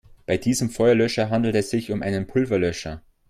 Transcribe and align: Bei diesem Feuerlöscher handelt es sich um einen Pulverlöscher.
Bei 0.25 0.35
diesem 0.37 0.71
Feuerlöscher 0.71 1.29
handelt 1.29 1.53
es 1.53 1.69
sich 1.69 1.91
um 1.91 2.01
einen 2.01 2.25
Pulverlöscher. 2.25 3.03